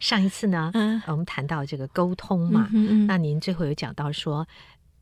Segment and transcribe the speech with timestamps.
[0.00, 4.46] 上一次呢，嗯，我们谈到这个沟通嘛，嗯嗯，那您最后有讲到说，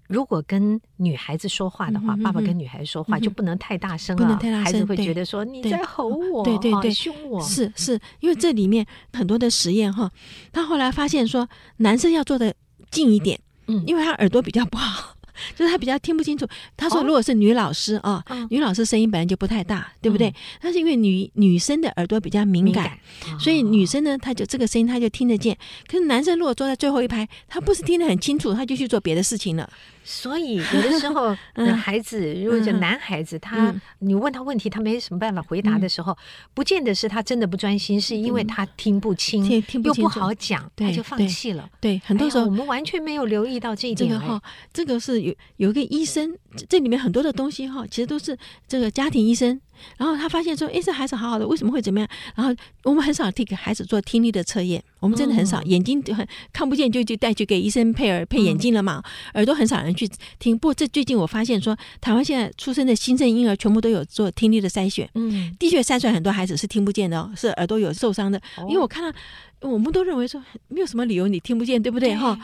[0.09, 7.43] 如果跟女孩子说话的话，嗯、爸爸跟女孩子说话就不能太大声了，不能太大声，孩子会觉得说你在吼我，对对对，凶我。
[7.43, 10.11] 是 是，因为这里面很多的实验哈，
[10.51, 11.49] 他后来发现说，
[11.79, 12.55] 男生要坐的
[12.91, 15.06] 近一点，嗯，因为他耳朵比较不好。
[15.55, 16.47] 就是他比较听不清楚。
[16.77, 20.35] 他说，如果是女老师啊，哦、女老师声音本来就不太大，嗯、对不对？
[20.61, 25.57] 但是因为女女生的耳朵比较敏感，敏感所以女生呢，她就这个声音她就听得见。
[25.87, 29.69] 可是男生如果坐在最后一排，他不是听得很清楚，他就去做别的事情了。
[30.09, 31.37] 所以有的时候，
[31.77, 36.17] 孩子如果是男孩子，他你问他问题，他没什么办法回答的时候，
[36.55, 39.45] 不见得是他真的不专心，是因为他听不清，
[39.83, 41.69] 又不好讲，他就放弃了。
[41.81, 44.09] 对，很多时候我们完全没有留意到这一点。
[44.09, 44.41] 这个哈，
[44.73, 46.33] 这个是有有一个医生，
[46.69, 49.61] 这里面很多的东西哈，其实都是这个家庭医生。
[49.99, 52.55] 然后他发现说：“哎，这孩子好好的，为什么会怎么样？”然后
[52.85, 59.01] 我们很少替给孩子做听力的测验，我们真的很少，眼睛就很看不见，就就带去给医生配耳配眼镜了嘛。
[59.35, 60.11] 耳朵很少人去
[60.41, 60.59] 听。
[60.59, 69.17] 不过这最近我发现说，台湾现在出生的新生婴儿全部都有做听力的筛选，嗯，的确筛出来很多孩子是听不见的哦，是耳朵有受伤的，因为我看到。
[69.61, 72.39] 我们都认为说没有什么理由你听不见，对不对哈？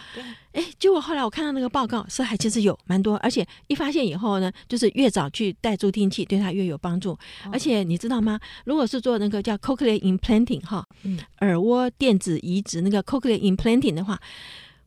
[0.52, 7.16] 哎，结果后来我看到那个报告，是还其实有蛮多，而且一发现以后呢，就是越早去戴助听器，对他越有帮助。
[7.50, 8.38] 而且你知道吗？
[8.64, 10.86] 如果是做那个叫 cochlear implanting 哈，
[11.40, 14.18] 耳蜗电子移植那个 cochlear implanting 的话，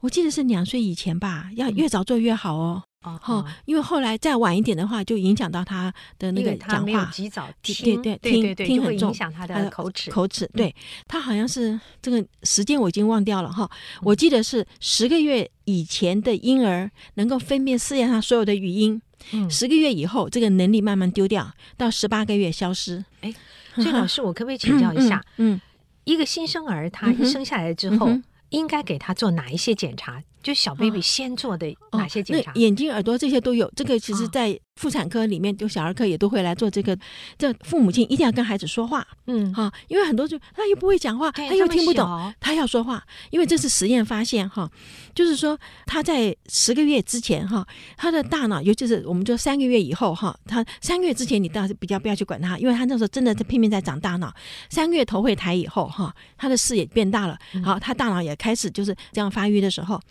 [0.02, 2.84] 我记得是两岁以前吧，要越早做越好哦。
[3.26, 10.50] 哦，因为后来再晚一点的话，就影响到他的那个讲话，及早听，对对对，听听很重，影响他的口齿口齿。
[10.54, 10.74] 对，
[11.08, 13.70] 他好像是这个时间我已经忘掉了哈，
[14.02, 19.02] 我记得是十个月以前的婴儿能够分辨世界上所有的语音，
[19.50, 23.04] 十个月以后这个能力慢慢丢掉，到十八个月消失。
[23.22, 23.34] 哎，
[23.76, 25.24] 所以老师，我可不可以请教一下？
[25.38, 25.60] 嗯，
[26.04, 28.10] 一个新生儿他一生下来之后，
[28.50, 30.22] 应该给他做哪一些检查？
[30.46, 32.52] 就小 baby 先做的哪些检查？
[32.54, 33.68] 眼睛、耳朵这些都有。
[33.76, 36.98] 这个其实，在妇产科里面，就小儿科也都会来做这个。
[37.38, 43.02] 这父母亲一定要跟孩子说话，嗯，哈，因为很多就他又不会讲话，他又听不懂，他要说话。
[43.30, 44.70] 因为这是实验发现，哈，
[45.14, 47.66] 就是说他在十个月之前，哈，
[47.96, 54.34] 他的大脑，尤其是我们说三个月以后，哈，他三个月之前你倒是比较不要去管他，因为他那时候真的在拼命在长大脑。
[54.70, 60.02] 三个月头会抬以后，哈，他的视野变大了，好，他大脑也开始就是这样发育的时候。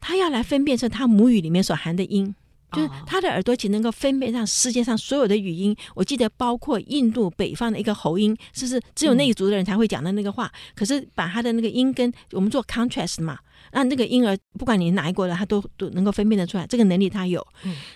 [0.00, 2.34] 他要来分辨是他母语里面所含的音，
[2.74, 5.74] 就是他的耳朵仅能够分辨上世界上所有的语音。
[5.94, 10.50] 我记得包括印度北方的一个喉音，是不是只有那一族的人才会讲的那个话？
[10.74, 13.38] 可是把他的那个音跟我们做 contrast 嘛，
[13.72, 16.66] 那那个婴儿不管你哪一国的，他都都能够分辨得出来。
[16.66, 17.46] 这个能力他有。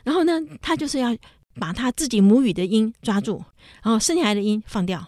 [0.05, 1.17] 然后呢，他就是要
[1.55, 3.43] 把他自己母语的音抓住，
[3.83, 5.05] 然后剩下来的音放掉。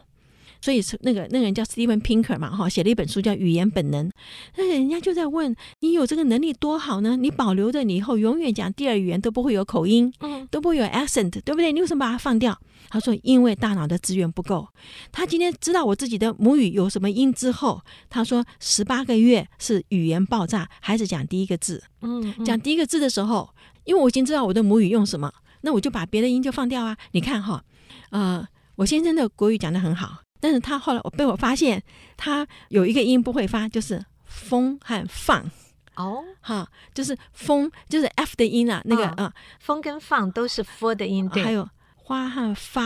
[0.60, 4.09] 所以是那个那个人叫 Steven Pinker 嘛，哈，写了一本书叫《语言本能》。
[4.56, 7.16] 那人家就在问你有这个能力多好呢？
[7.16, 11.72] 你保留着，你以后永远讲第二语言都不会有口音，嗯，都不会有 accent，对不对？
[11.72, 12.59] 你为什么把它放掉？
[12.88, 14.69] 他说：因为大脑的资源不够。
[15.12, 23.48] 他今天知道我自己的母语有什么音之后，他说十八个月是语言爆炸，孩子讲第一个字，嗯，讲第一个字的时候，
[23.84, 25.33] 因为我已经知道我的母语用什么，
[25.63, 26.97] 那我就把别的音就放掉啊。
[27.13, 27.63] 你看哈，
[28.10, 28.45] 呃，
[28.77, 30.22] 我先生的国语讲得很好。
[30.41, 31.83] 但是他后来我被我发现，
[32.16, 35.48] 他有一个音不会发，就是风和放
[35.97, 42.83] 哦，哈，就是风就是 f 的音啊，那个啊，风跟放都是 f 的音，对，还有花和发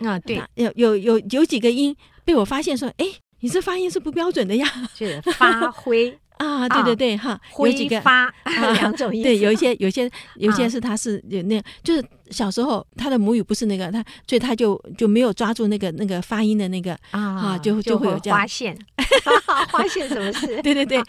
[0.00, 3.06] 啊，对，有有有有几个音被我发现说，哎，
[3.40, 6.18] 你这发音是不标准的呀，就是发挥。
[6.38, 8.32] 啊，对对对，哈，有几个发
[8.74, 18.76] 两种意思，对，有一些有些有些是他是有那，就是小时候他的母语不是那个，他所以他就就没有抓住那个那个发音的那个啊，就就会有这样发现，
[19.70, 20.46] 发现什么事？
[20.62, 21.02] 对对对，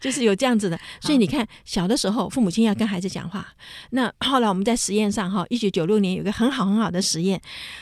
[0.00, 0.78] 就是有这样子的。
[1.00, 3.46] 所以你看，小的时候父母亲要跟孩子讲话，
[3.90, 7.40] 那后来我们在实验上哈，一九九六年有个很好很好的实验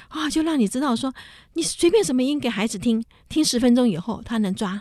[0.08, 1.12] 啊，就让你知道说，
[1.54, 4.80] 你随便什么音给孩子听，听十分钟以后他能抓，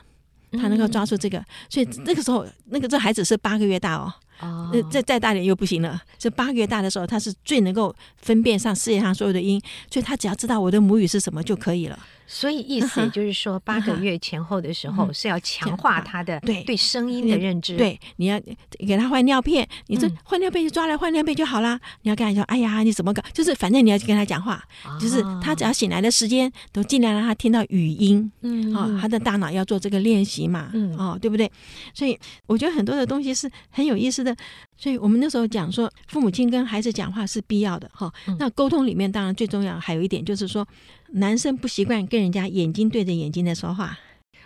[0.54, 1.44] 他能够抓住这个。
[1.70, 4.14] 所以那个时候，那个这孩子是八个月大哦。
[4.40, 6.02] 哦，那再再大点又不行了。
[6.18, 11.98] 这八个月大的时候，他是最能够分辨上世界上所有的音，所以他只要知道我的母语是什么就可以了。
[12.26, 17.76] 所以意思也 就是说，八个月前后的时候是要强化他的对对声音的认知。
[17.78, 18.40] 对，你要
[18.80, 21.80] 给他换尿片，你这换尿片就抓来换尿片就好啦。
[22.02, 24.64] 你要跟他说：“哎呀，你怎么搞？”就是反正你要去跟他讲话，
[25.00, 28.32] 就是他只要醒来的时间都尽量让他听到语音。
[28.42, 30.70] 嗯，啊，他的大脑要做这个练习嘛。
[30.74, 31.52] 嗯，哦，对不对？
[31.94, 34.36] 所以我觉得很多的东西是很有意思的。
[34.76, 38.12] 所以我们那时候讲说，父母亲跟孩子讲话是必要的哈。
[38.40, 40.68] 那沟通里面当然最重要还有一点就是说，
[41.14, 43.98] 男生不习惯跟人家眼睛对着眼睛的说话，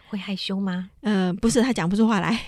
[0.10, 0.90] 会害羞吗？
[1.02, 2.40] 呃，不是，他讲不出话来。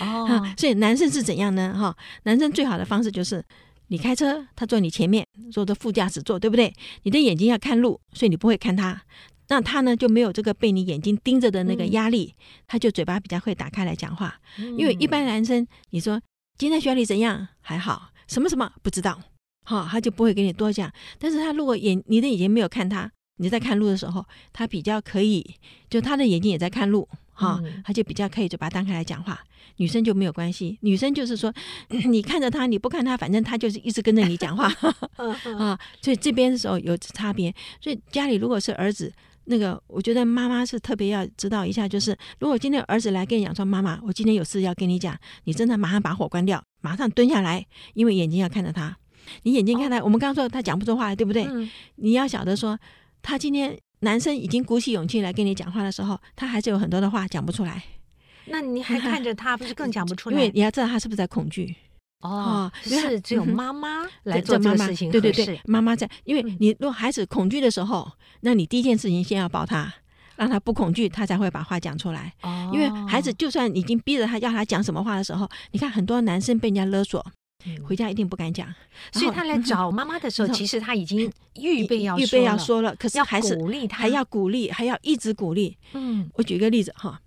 [0.00, 1.74] 哦， 所以男生是怎样呢？
[1.78, 3.44] 哈，男生最好的方式就是，
[3.88, 6.72] 你开车，他坐你前面，坐的副驾驶座，对不对？
[7.02, 9.02] 你的眼睛要看路，所以你不会看他。
[9.48, 12.34] 那他呢就没有这个被你眼睛盯着的那个压力，
[12.66, 14.38] 他就嘴巴比较会打开来讲话。
[14.78, 16.20] 因为一般男生，你说。
[16.58, 17.48] 今天学校里怎样？
[17.62, 19.18] 还好，什么什么不知道，
[19.64, 20.92] 好，他就不会给你多讲。
[21.18, 25.54] 但是他如果眼你的眼睛没有看他，你在看路的时候，他比较可以，
[25.88, 29.38] 就他的眼睛也在看路，哈，他就比较可以就把他张开来讲话。
[29.76, 31.52] 女生就没有关系，女生就是说，
[32.10, 34.70] 你看着他，你不看他，反正他就是一直跟着你讲话，
[35.58, 37.52] 啊，所以这边的时候有差别。
[37.80, 39.12] 所以家里如果是儿子。
[39.46, 48.96] 那个，我觉得妈妈是特别要知道一下，就是如果今天儿子来跟你讲说，妈妈，我今天有事要跟你讲，你真的马上把火关掉，马上蹲下来，因为眼睛要看着他，
[49.42, 51.42] 你眼睛看他，哦、我们刚刚说他讲不出话来，对不对？
[51.46, 52.78] 嗯、你要晓得说，
[53.22, 57.82] 他今天男生已经鼓起勇气来跟你讲话的时候，他还是有很多的话讲不出来。
[58.46, 60.36] 那你还看着他，不是更讲不出来？
[60.36, 61.74] 因为你要知道他是不是在恐惧。
[62.22, 68.10] 哦，是只有妈妈来做这个事情，对对对，妈妈在，因为你如果孩子恐惧的时候，
[68.42, 69.92] 那你第一件事情先要抱他，
[70.36, 72.32] 让他不恐惧，他才会把话讲出来。
[72.42, 77.24] 哦，因为孩子就算已经逼着他要他讲什么话的时候，你看很多男生被人家勒索，
[77.86, 78.66] 回家一定不敢讲，
[79.12, 85.76] 所以他来找妈妈的时候，其实他已经预备要预备要说了，可是还是鼓励他，还要鼓励，还要一直鼓励。
[85.92, 87.20] 嗯，我举个例子哈，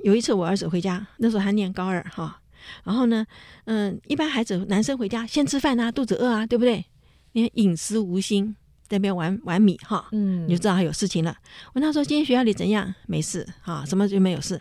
[0.00, 2.40] 有一次我儿子回家，那时候还念高二哈。
[2.84, 3.26] 然后呢，
[3.64, 6.84] 嗯，一般孩子男生回家先吃饭啊，肚子饿啊，对不对？
[7.32, 8.54] 你看饮食无心，
[8.86, 11.36] 在那边玩玩米哈，嗯，你就知道他有事情了。
[11.72, 12.94] 问他说：“今天学校里怎样？
[13.06, 14.60] 没事啊，什么就没有事。”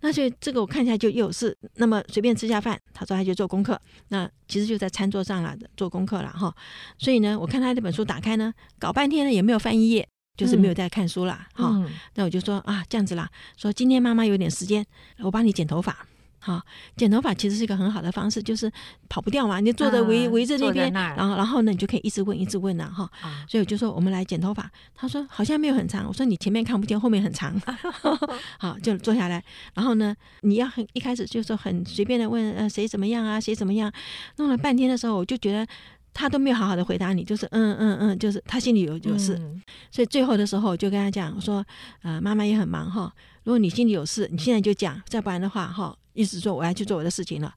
[0.00, 1.56] 那所以这个我看起来就有事。
[1.76, 3.80] 那么随便吃下饭，他说他就做功课。
[4.08, 6.54] 那其实就在餐桌上了，做功课了哈。
[6.98, 11.68] 所以呢，我看他这本书打开呢，搞半天呢也没有翻一页，就是没有在看书了哈。
[11.72, 14.84] 嗯，那我就说啊，这样子啦，说今天妈妈有点时间，
[15.18, 16.06] 我帮你剪头发。
[16.42, 16.60] 好，
[16.96, 18.72] 剪头发其实是一个很好的方式，就是
[19.10, 19.60] 跑不掉嘛。
[19.60, 23.08] 你坐着围围着那边，然后然后呢，你就可以一直问，一直问了哈。
[23.46, 24.70] 所以我就说我们来剪头发。
[24.94, 26.06] 他说好像没有很长。
[26.08, 27.54] 我说你前面看不见，后面很长。
[28.58, 29.44] 好，就坐下来。
[29.74, 33.92] 然后呢，你要很一开始就说很随便的问呃谁怎么样啊，谁怎么样。
[34.36, 35.66] 弄了半天的时候，我就觉得
[36.14, 39.38] 他都没有好好的回答你，就是嗯嗯嗯，就是他心里有有事。
[39.90, 41.62] 所以最后的时候，我就跟他讲，我说
[42.00, 43.12] 呃妈妈也很忙哈，
[43.44, 45.94] 如果你心里有事，你现在就讲，再不然的话哈。
[46.14, 47.54] 意思说我要去做我的事情了，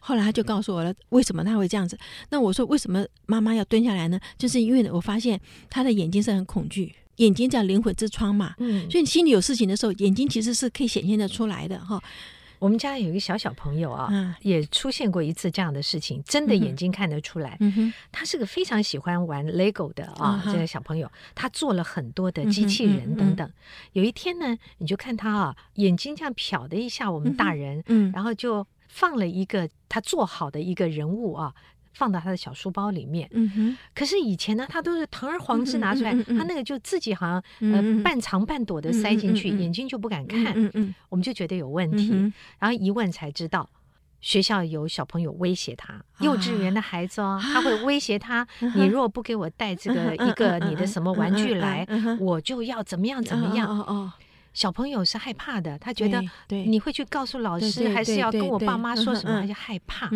[0.00, 1.98] 后来他就告诉我了为什么他会这样子。
[2.30, 4.20] 那我说为什么妈妈要蹲下来呢？
[4.38, 8.54] 就是因为我发现他的眼睛是很恐惧，眼睛叫灵魂之窗嘛。
[8.58, 12.02] 嗯，所以你心里有事情的时候，眼睛其实是可以显现的出来的哈。
[12.58, 17.58] 我们家有一个小小朋友啊，嗯、也出现过一次这样的事情，真的眼睛看得出来。
[18.10, 23.50] 他是个非常喜欢玩 Lego 的啊，嗯、这个小朋友，他做了很多的机器人等等。
[23.92, 31.54] 有一天呢，你就看他啊，眼睛这样瞟的一下我们大人，嗯，然后就放了一个他做好的一个人物啊。
[31.96, 33.78] 放到他的小书包里面，嗯哼。
[33.94, 40.52] 可是以前呢，他都是堂而皇之拿出来，他那个就自己好像呃半藏半躲的塞进去，眼睛就不敢看。
[40.54, 40.94] 嗯嗯。
[41.08, 42.10] 我们就觉得有问题，
[42.58, 43.68] 然后一问才知道，
[44.20, 51.86] 学校有小朋友威胁他，幼稚园的孩子哦，他会威胁他，你若不给我带这个一个你的什么玩具来，
[52.20, 54.12] 我就要怎么样怎么样。
[54.52, 60.10] 小朋友是害怕的，他觉得你会去告诉老师，还是要跟我爸妈说什么，他就害怕。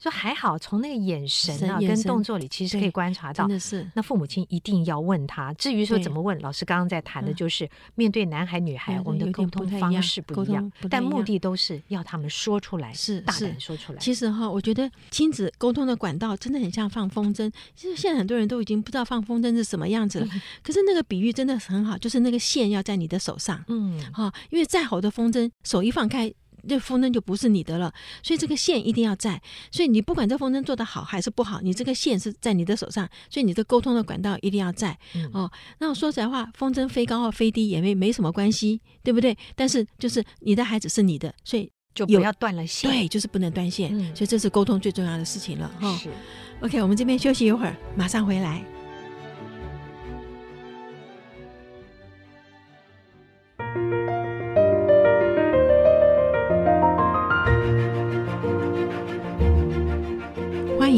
[0.00, 3.86] 说还好，从那个眼神啊跟动作里，其实可以观察到，真的是。
[3.94, 5.52] 那父母亲一定要问他。
[5.54, 13.98] 至于说怎么问，老师刚刚在谈的就是面对男孩女孩，我们的沟通方式不一样，但目的都是要他们说出来，是大胆说出来。
[13.98, 17.52] 其实哈，我觉得亲子沟通的管道真的很像放风筝。
[17.76, 20.26] 其实现在很多人都已经不知道放风筝是什么样子了，
[20.62, 26.32] 可是那个比喻真的很好，就是那个线要在你的手上，嗯，哈，因为再好的风筝，手一放开。
[26.68, 29.40] 这风筝就不是你的了，所以这个线一定要在。
[29.70, 34.98] 所以你不管这风筝做的好还是不好，你这个线是在你的手上，所以你的沟通的管道一定要在。
[35.14, 39.36] 嗯、哦，那我说实在话，风筝飞高或飞低也没没什么关系，对不对？
[39.54, 42.90] 但是就是你的孩子是你的，所以就不要断了线。
[42.90, 43.96] 对，就是不能断线。
[43.96, 45.70] 嗯、所以这是沟通最重要的事情了。
[45.80, 46.00] 哈。
[46.60, 48.79] OK，我们这边休息一会儿，马上回来。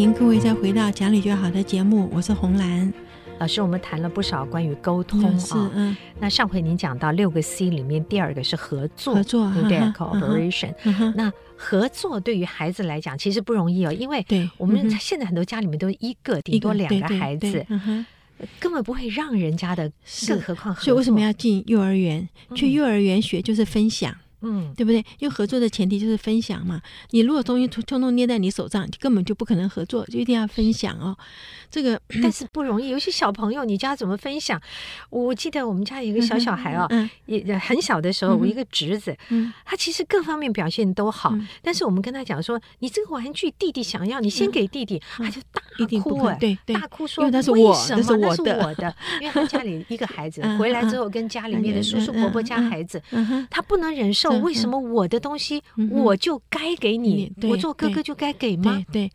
[0.02, 2.92] 迎各位再回到讲理就好的节目，我是红兰
[3.38, 3.62] 老师。
[3.62, 5.96] 我们谈了不少关于沟通啊，是嗯。
[6.18, 10.74] 那上回您讲到六个 C 里面第二个是合作，合作对不对？Cooperation。
[11.14, 17.64] 那合作对于孩子来讲其实不容易哦，因为我们现在很多家里面都一个顶多两个孩子，
[18.58, 19.88] 根本不会让人家的，
[20.26, 20.74] 更何况。
[20.74, 22.28] 所以为什么要进幼儿园？
[22.56, 24.12] 去幼儿园学就是分享。
[24.42, 24.98] 嗯，对不对？
[25.18, 26.80] 因为合作的前提就是分享嘛。
[27.10, 31.16] 你如果东西通通捏在你手上，根本就不可能合作，就一定要分享哦。
[31.70, 34.60] 这个但是不容易，尤其小朋友，你家怎么分享？
[35.08, 36.86] 我记得我们家有一个小小孩哦，
[37.26, 39.16] 也很小的时候，我一个侄子，
[39.64, 41.32] 他其实各方面表现都好，
[41.62, 45.62] 但是我们跟他讲说，你这个玩具弟弟想要，你先给弟弟，他就大
[46.02, 53.00] 哭，对，大哭说，那是我，那是我的，因为他家里一个孩子回来之后，跟家里面的叔叔伯伯家孩子，
[53.48, 54.31] 他不能忍受。
[54.40, 57.32] 为什么我的东西我就该给你？
[57.42, 58.82] 我做哥哥就该给吗？
[58.92, 59.10] 对，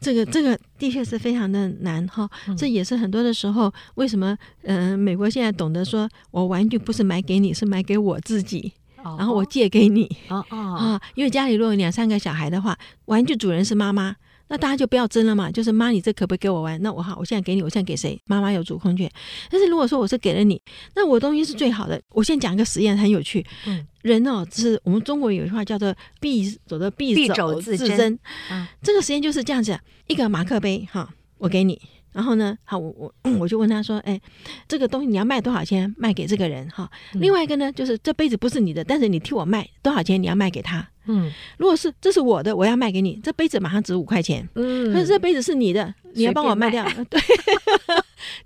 [0.00, 2.28] 这个这个的确是非常的难哈。
[2.56, 8.72] 这也是很多的时候，为什么嗯，美国现在懂得说，我玩具不是买给你，是买给我自己，
[9.18, 10.04] 然后我借给你。
[10.28, 14.16] 哦哦啊，因为家里如果有两三个小孩的话，玩具主人是妈妈。
[14.48, 16.80] 那大家就不要争了嘛，就是妈，你这可不可以给我玩？
[16.82, 18.20] 那我好，我现在给你，我现在给谁？
[18.26, 19.10] 妈妈有主控权。
[19.50, 20.60] 但是如果说我是给了你，
[20.94, 22.00] 那我东西是最好的。
[22.10, 23.44] 我先讲一个实验，很有趣。
[23.66, 28.18] 嗯，人哦，是我们中国有一句话叫做“必走的敝帚自珍”。
[28.50, 31.80] 嗯，这个实验就是这样子：一个马克杯，哈，我给你。
[32.16, 34.18] 然后呢，好，我我我就问他说：“哎，
[34.66, 35.94] 这个东西你要卖多少钱？
[35.98, 36.90] 卖给这个人哈。
[37.12, 40.20] 另外一个呢，就是这杯子不是你的，但是你替我卖多少钱？
[40.20, 44.48] 你要卖给他。”嗯，如果是这是我的，我要卖给你，这杯子马上值五块钱。
[44.54, 46.82] 嗯，可是这杯子是你的，你要帮我卖掉。
[47.10, 47.20] 对，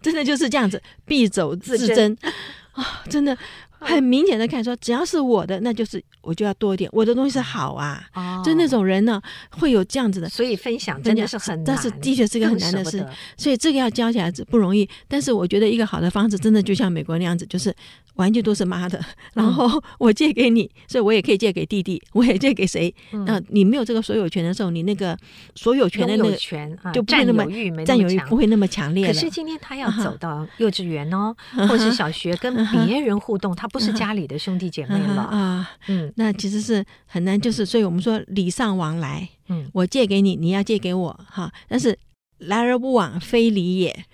[0.03, 2.19] 真的就是这样子， 必走自珍
[2.75, 3.39] 啊，真的。
[3.81, 6.89] 很明显的看说，只要是我的，那就是我就要多一点。
[6.93, 9.21] 我的东西是好啊，哦、就那种人呢，
[9.51, 10.29] 会有这样子的。
[10.29, 13.05] 所以分享真的是很难，但是的确是个很难的事。
[13.37, 14.89] 所以这个要教起来不容易。
[15.09, 17.75] 但是我觉得一个好的方式，真的就像美国那样子，就是
[18.17, 22.95] 玩具都是妈的，然后 我借给你，所以我也可以借给弟弟，我也借给谁。
[23.13, 25.17] 那、嗯、你没有这个所有权的时候，你那个
[25.55, 27.47] 所有权的那个权就不会那么
[27.85, 29.07] 占有欲不会那么强烈。
[29.07, 31.35] 可是今天他要走到幼稚园哦，
[31.67, 33.70] 或是小学，跟别人互动，他。
[33.73, 35.23] 不是家里的兄弟姐妹了。
[35.23, 41.99] 啊，嗯，那其实是很难，就是所以我们说礼尚往来，嗯，我借给你，你要借给我，哈，但是
[42.39, 44.05] 来而不往非礼也，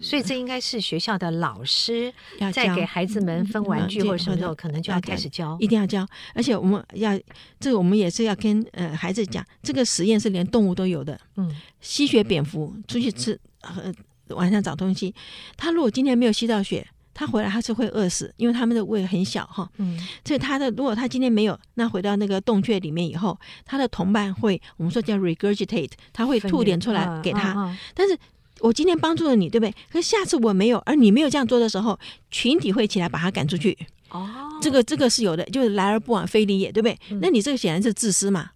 [0.00, 7.18] 所以这应该是学校的老师要在给孩子们分玩具或者什么时候，可能就要开始教，一定要教，而且我们要
[7.58, 13.92] 这个我们也是要跟呃孩子讲，这个实验是连动物都有的，嗯，吸血蝙蝠出去吃呃
[14.28, 15.14] 晚上找东西，
[15.56, 16.86] 他如果今天没有吸到血。
[17.18, 27.48] 他回来他是会饿死，因为他们的胃很小哈，嗯，所以他的如果他今天没有，那回到那个洞穴里面以后，他的同伴会我们说叫 regurgitate，他会吐点出来给他。
[27.52, 28.14] 啊啊、但是
[28.60, 29.74] 我今天帮助了你，对不对？
[29.90, 31.98] 可是下次我没有，而你没有这样做的时候，
[32.30, 33.76] 群体会起来把他赶出去。
[34.10, 34.28] 哦，
[34.60, 36.98] 这个这个是有的，就是来而不往非礼也，对不对？
[37.10, 38.50] 嗯、那你这个显然是自私嘛。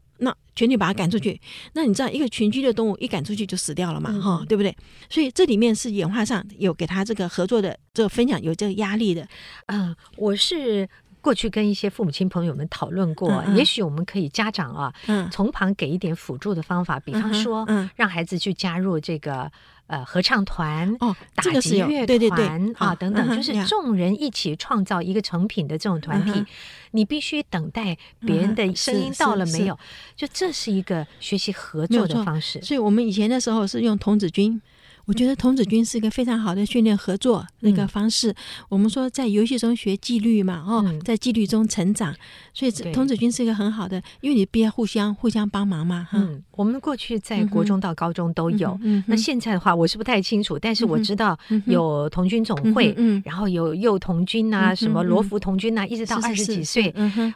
[0.60, 1.40] 那全体把他赶出去，
[1.72, 4.12] 那你知道一个群居的动物一赶出去就死掉了嘛？
[4.20, 4.76] 哈、嗯，对不对？
[5.08, 9.26] 所以这里面是演化上有给他这个合作的这个分享有这个压力的。
[9.66, 10.86] 嗯，我是
[11.22, 19.50] 过去跟一些父母亲朋友们讨论过，嗯嗯、也许我们可以家长啊，嗯，从旁给一点辅助的方法，比方说，嗯，让孩子去加入这个。
[19.90, 26.46] 呃，合唱团哦，打击乐团，啊，等等，就是众人一起创造一个成品的这种团体，
[26.92, 29.76] 你必须等待别人的声音到了没有？
[30.14, 32.62] 就这是一个学习合作的方式。
[32.62, 34.62] 所以我们以前的时候是用童子军，
[35.04, 38.30] 我觉得童子军是一个非常好的训练合作那个方式。
[38.30, 38.34] 嗯、
[38.70, 42.14] 我们说在游戏中学纪律嘛，哦，嗯、在纪律中成长，
[42.52, 46.08] 所以童子军是一个很好的，因为你必须互相互相帮忙嘛。
[46.12, 56.94] 嗯，我们过去在国中到高中都有，嗯，那现在的话我是不太清楚，但是我知道有童军总会，嗯，然后有幼童军啊，什么罗浮童军啊，一直到二十几岁，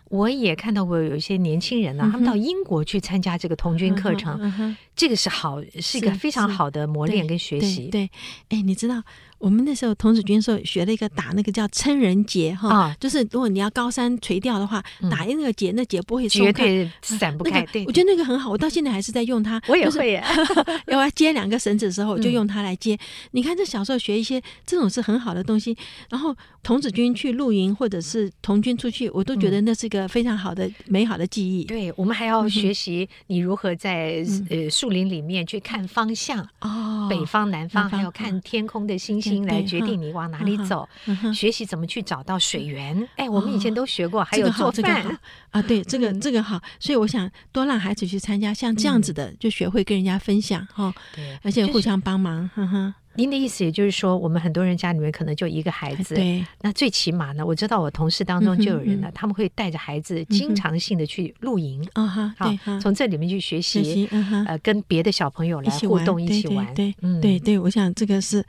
[0.08, 7.88] 我也看到过有一些年轻人呢，他们到英国去参加这个童军课程，这个是好，是一个非常好的磨练跟学习。
[7.88, 8.10] 对，
[8.48, 9.02] 哎，你知道。
[9.44, 17.60] 我们那时候童子军时候学了一个打那个叫撑人结哈，就是如果你要高山垂钓的话，打那个结，那结不会松开，绝对散不开。
[17.66, 19.60] 对，我觉得那个很好，我到现在还是在用它。
[19.68, 20.18] 我也会，
[20.88, 22.98] 要接两个绳子的时候，我就用它来接。
[23.32, 25.76] 你看，这小时候学一些这种是很好的东西。
[26.08, 31.64] 然后童子军去露营，或者是童军出去，我都觉得那是一个非常好的美好的记忆。
[31.64, 39.33] 对，我们还要学习你如何在呃树林里面去看方向哦，北方、南方，还有看天空的星星。
[39.46, 40.88] 来决定你往哪里走，
[41.34, 43.08] 学习怎么去找到水源。
[43.16, 45.18] 哎，我们以前都学过，还有做饭
[45.50, 46.60] 啊，对，这个这个好。
[46.78, 52.94] 所以我想多让孩子去参加像这样子的，就学会跟人家分享哈，对，而且互相帮忙，哈哈。
[53.16, 56.44] 您的意思也就是说，我们很多人家里面可能就一个孩子，对。
[56.62, 64.08] 那最起码呢，我知道我同事当中就有人呢，他们会带着孩子经常性的去露营，啊哈，对，从这里面去学习，
[64.46, 68.44] 呃，跟别的小朋友来互动，一起玩，对，对，对，我想这个是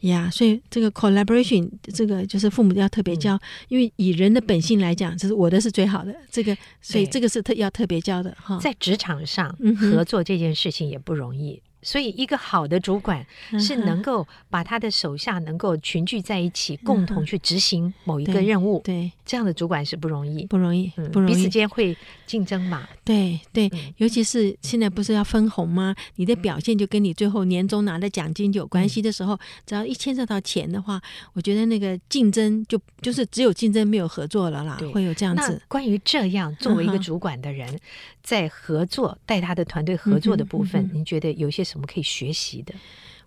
[0.00, 8.58] 呀，所以这个 collaboration，这个就是父母要特别教，因为以人的本性来讲，就是我的是最好的，这个，所以这个是特要特别教的哈。
[8.58, 11.62] 在职场上合作这件事情也不容易。
[11.80, 13.24] 所以，一个好的主管
[13.60, 18.80] 是能够把他的手下能够群聚在一起，共同去执行某一个任务。
[18.84, 21.34] 对，这样的主管是不容易，不容易，不容易。
[21.34, 22.88] 彼此间会竞争嘛？
[23.08, 25.94] 对对，尤其是现在不是要分红吗？
[26.16, 31.00] 你的表现就跟你最后年终拿的奖金有关系的时候，只要一牵涉到钱的话，
[31.32, 34.78] 我觉得那个竞争就就是只有竞争没有合作了啦。
[34.92, 35.62] 会有这样子。
[35.68, 37.78] 关于这样，作为一个主管的人，
[38.22, 41.68] 在合作带他的团队合作的部分，您觉得有些？
[41.68, 42.74] 什么可以学习的？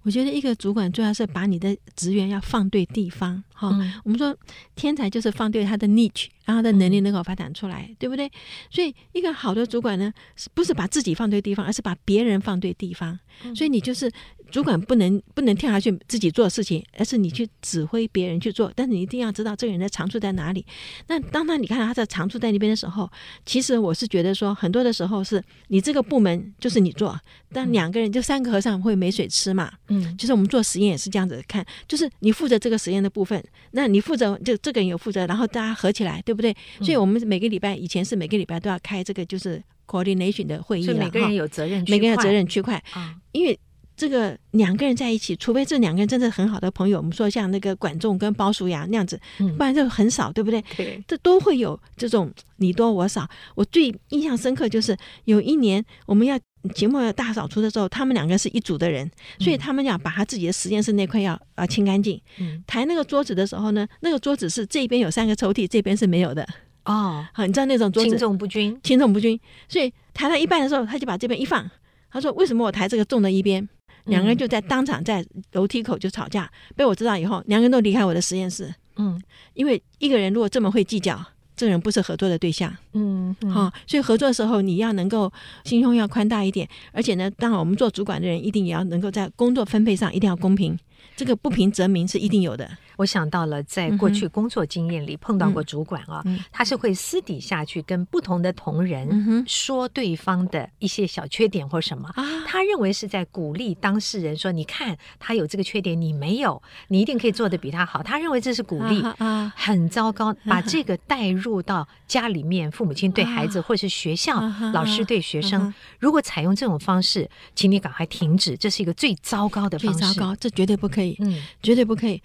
[0.02, 3.44] 我觉得一个主管主要是把你的职员要放对地方。
[3.54, 3.70] 哈，
[4.04, 4.36] 我们说
[4.76, 8.32] 天才就是放对他的 niche，让他的能力能够发展出来，对不对？
[8.70, 10.12] 所以一个好的主管呢，
[10.54, 13.20] 不是把自己放对地方，而是把别人放对地方。
[13.56, 14.12] 所以你就是。
[14.52, 18.70] 主管不能不能跳下去自己做事情，而是你去指挥别人去做。
[18.76, 20.66] 但是你一定要知道这个人的长处在哪里。
[21.08, 23.10] 那当他你看到他的长处在那边的时候，
[23.46, 27.18] 其实我是觉得说，很多的时候是你这个部门就是你做，
[27.54, 29.72] 但两个人就三个和尚会没水吃嘛。
[29.88, 36.56] 嗯，就是我们做实验也是这样子看，就是你负责这个实验的部分，那你负责就这个人有负责，然后大家合起来，对不对？
[36.82, 43.60] 所以我们每个礼拜以前是每个礼拜都要开这个就是 coordination 的会议，每个人有责任，每个人有责任区块啊，因为。
[43.94, 49.20] 这个两个人在一起，除非这两个人真的很好的朋友，我们说像那个管仲跟鲍叔牙那样子，
[49.56, 50.60] 不然就很少，对不对？
[50.76, 53.30] 对，这都会有这种你多我少。
[53.54, 56.40] 我最印象深刻就是有一年我们要
[56.74, 62.22] 期末要大扫除的时候，他们两个是一组的人，所以他们要把他自己的实验室那块要啊清干净。
[62.68, 66.48] 抬那个桌子的时候呢，那个桌子是这边有三个抽屉，这边是没有的。
[66.86, 71.70] 哦，好，你知道那种桌子轻重不均，轻重不均，所以抬到一半的时候，他就把这边一放，
[72.12, 73.68] 他说：“为什么我抬这个重的一边？”
[74.06, 78.74] 两个人就在当场在楼梯口就吵架，被我知道以后，两个人都离开我的实验室。
[78.96, 79.22] 嗯，
[79.54, 81.24] 因为一个人如果这么会计较，
[81.56, 82.76] 这个人不是合作的对象。
[82.94, 85.32] 嗯，好、哦，所以合作的时候你要能够
[85.64, 90.78] 心胸要宽大一点，而且呢，当然我们做主管的人一定也要能够在工作分配上一定要公平，
[91.16, 92.70] 这个不平则鸣是一定有的。
[92.98, 102.08] 我想到了，在过去工作经验里碰到过主管啊，他是会私底下去跟不同的同仁说对方的一些小缺点或什么，
[102.46, 114.42] 他认为是在鼓励当事人说：“你看他有这个缺点，你没有，你一定可以做得比他好。”他认为这是鼓励啊，很糟糕， 把这个带入到家里面，父母亲对孩子或是学校
[114.74, 122.20] 老师对学生，如果采用这种方式，请你赶快停止，这是一个最糟糕的方式，最糟糕，这绝对不可以，嗯，绝对不可以。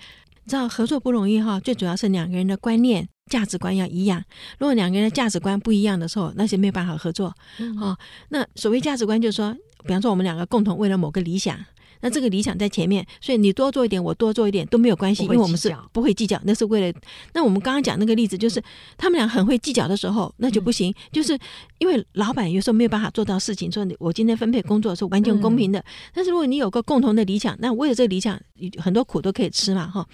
[0.47, 4.25] 知道合作不容易哈，最主要是两个人的观念、价值观要一样。
[4.59, 7.35] 如果两个人的价值观不一样的时候，那就没有办法合作。
[7.59, 7.99] 嗯、哦，
[8.31, 11.59] 那所谓价值观就是说，比方说我们两个共同为了某个理想。
[12.01, 16.99] 那这个理想在前面，所以你多做一点，我多做一点都没有关系，因为我们是不会计较，那是为了。
[17.33, 18.63] 那我们刚刚讲那个例子，就是
[18.97, 21.39] 他们俩很会计较的时候，那就不行，就是
[21.79, 25.83] 因为老板有时候没有办法做到事情，说我今天分配工作是完全公平的。
[26.15, 28.41] 但是如果你有个共同的理想，那为了这个理想，
[28.79, 30.07] 很多苦都可以吃嘛，哈。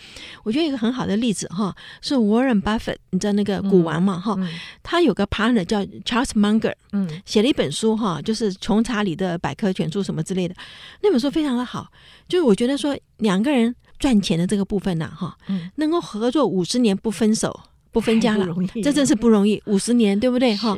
[0.44, 4.38] 我觉得一个很好的例子哈，是 Warren Buffett，你知道那个股王嘛，哈，
[4.82, 10.54] 他有个 partner 叫 Charles Munger，嗯，写了一本书哈，就是穷查理的百科全书什么之类的，
[11.02, 11.71] 那本书非常的好。
[11.72, 11.90] 好，
[12.28, 18.46] 就是我觉得说两个人赚钱的这个部分呢，哈，嗯，能够合作五十年不分手不分家了，
[18.82, 20.54] 这真是不容易，五十年对不对？
[20.54, 20.76] 哈，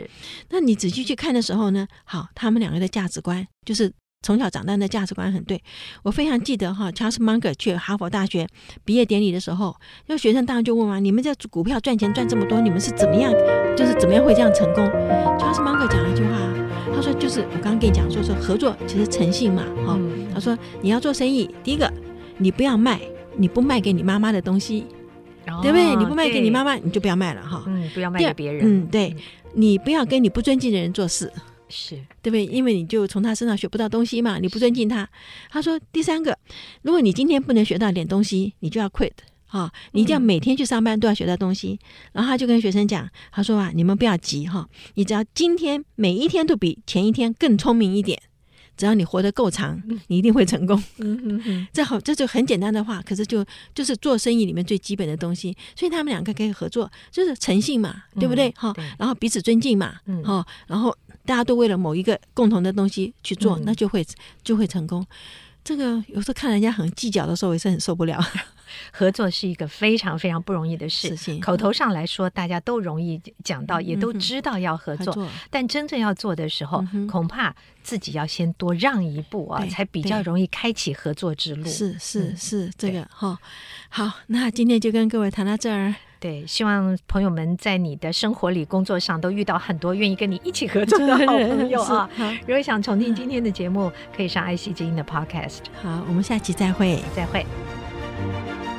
[0.50, 3.92] 那你仔细去看的时候呢，好，他们两个的价值观就是。
[4.26, 5.62] 从小长大的价值观很对，
[6.02, 8.48] 我非常记得哈，Charles Munger 去哈佛大学
[8.83, 9.76] 毕业典礼的时候，
[10.07, 13.30] 那学生当然就问啊，你们这股票赚钱赚这么多，你们是怎么样，
[13.76, 14.83] 就是怎么样会这样成功
[15.38, 16.38] ？Charles Munger 讲了一句话，
[16.94, 19.98] 他说就是我刚刚跟你讲说说合作其实诚信嘛，哈，
[20.33, 21.92] 他说你要做生意，第一个
[22.38, 23.00] 你不要卖，
[23.37, 24.87] 你不卖给你妈妈的东西，
[25.62, 25.96] 对不对？
[25.96, 29.14] 你不卖给你妈妈，你就不要卖了哈，嗯，不要卖给别人，嗯，对，
[29.54, 31.33] 你不要跟你不尊敬的人做事。
[31.68, 32.44] 是对不对？
[32.44, 35.09] 因为你就从他身上学不到东西嘛，你不尊敬他。
[35.50, 36.38] 他说第三个，
[36.83, 39.11] 如果你今天不能学到点东西，你就要 quit
[39.55, 41.79] 哈，你一定要每天去上班都要学到东西。
[41.81, 48.21] 嗯、然后他就跟学生讲，他说啊，你们不要急哈，你只要今天每一天都比前一天更聪明一点，
[48.77, 50.83] 只要你活得够长，你一定会成功。
[50.99, 55.57] 嗯嗯嗯，这好，这就很简单的话，可是就就是做生意里面最基本的东西。
[55.77, 58.53] 所以他们两个可以合作，就是诚信嘛，对不对？
[58.57, 60.95] 哈、嗯，然后彼此尊敬嘛，嗯，哈，然后。
[61.27, 64.07] 大家都为了某一个共同的东西去做，嗯、那就会
[64.43, 65.03] 就会成功。
[65.64, 68.23] 这个有时候看人家很计较的时候，也是很受不了。
[68.93, 71.17] 合作是一个非常非常不容易的事。
[71.41, 81.65] 口头上来说，大家都容易讲到，也都知道要合作，嗯、但真正要做的时候，嗯、恐怕自己要先多让一步啊，才比较容易开启合作之路。
[81.67, 83.39] 是是是，这个哈。
[83.89, 85.95] 好，那今天就跟各位谈到这儿。
[86.21, 92.09] 对，希望朋友们在你的生活里、工作上都遇到很多愿意跟你一起合作的 好朋友啊！
[92.47, 95.59] 如果想重听今天的节目，可以上爱惜之音的 Podcast。
[95.83, 97.45] 好，我们下期再会，再会。